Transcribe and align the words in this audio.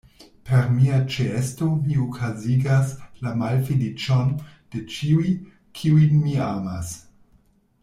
Per 0.49 0.69
mia 0.77 0.95
ĉeesto 1.15 1.67
mi 1.81 1.97
okazigas 2.05 2.95
la 3.27 3.35
malfeliĉon 3.43 4.33
de 4.47 4.83
ĉiuj, 4.97 5.37
kiujn 5.83 6.19
mi 6.25 6.35
amas. 6.51 6.95